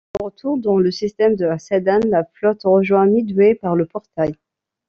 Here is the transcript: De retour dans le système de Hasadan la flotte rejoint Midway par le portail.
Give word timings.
De 0.19 0.23
retour 0.25 0.57
dans 0.57 0.77
le 0.79 0.89
système 0.89 1.35
de 1.35 1.45
Hasadan 1.45 1.99
la 2.09 2.23
flotte 2.33 2.63
rejoint 2.63 3.05
Midway 3.05 3.53
par 3.53 3.75
le 3.75 3.85
portail. 3.85 4.35